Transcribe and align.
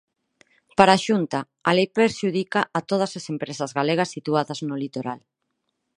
Para 0.77 0.91
a 0.95 1.01
Xunta, 1.05 1.39
a 1.69 1.71
lei 1.77 1.87
prexudica 1.97 2.61
a 2.77 2.79
todas 2.89 3.11
as 3.19 3.25
empresas 3.33 3.71
galegas 3.77 4.11
situadas 4.15 4.59
no 4.67 4.75
litoral. 4.83 5.19